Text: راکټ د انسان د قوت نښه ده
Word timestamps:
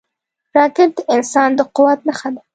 راکټ 0.55 0.89
د 0.97 0.99
انسان 1.15 1.49
د 1.55 1.59
قوت 1.75 1.99
نښه 2.07 2.29
ده 2.35 2.41